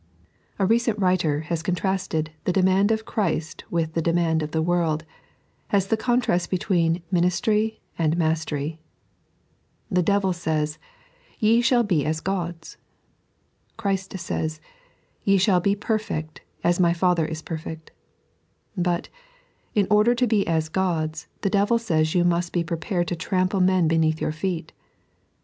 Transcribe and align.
A 0.57 0.65
recent 0.65 0.97
writer 0.97 1.41
has 1.41 1.61
contrasted 1.61 2.31
the 2.45 2.51
demand 2.51 2.89
of 2.89 3.05
Ciirist 3.05 3.61
with 3.69 3.93
the 3.93 4.01
demand 4.01 4.41
of 4.41 4.49
the 4.49 4.63
world, 4.63 5.05
as 5.71 5.89
the 5.89 5.95
contrast 5.95 6.49
between 6.49 7.03
ministry 7.11 7.81
and 7.99 8.17
mastery. 8.17 8.79
The 9.91 10.01
devil 10.01 10.33
says:" 10.33 10.79
Ye 11.39 11.61
shall 11.61 11.83
be 11.83 12.03
as 12.03 12.19
gods." 12.19 12.77
Christ 13.77 14.17
says:" 14.17 14.59
Ye 15.23 15.37
shall 15.37 15.59
be 15.59 15.75
perfect, 15.75 16.41
as 16.63 16.79
My 16.79 16.93
Father 16.93 17.27
is 17.27 17.43
perfect." 17.43 17.91
But, 18.75 19.07
in 19.75 19.85
order 19.91 20.15
to 20.15 20.25
be 20.25 20.47
as 20.47 20.67
gods, 20.67 21.27
the 21.41 21.49
devil 21.51 21.77
says 21.77 22.15
you 22.15 22.23
must 22.23 22.53
be 22.53 22.63
prepared 22.63 23.07
to 23.09 23.15
trample 23.15 23.59
men 23.59 23.87
beneath 23.87 24.19
your 24.19 24.31
feet. 24.31 24.73